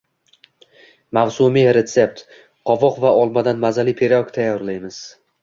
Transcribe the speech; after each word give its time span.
Mavsumiy 1.17 1.69
retsept: 1.77 2.23
qovoq 2.71 2.99
va 3.05 3.13
olmadan 3.21 3.63
mazali 3.67 3.95
pirog 4.01 4.35
tayyorlaymiz 4.41 5.01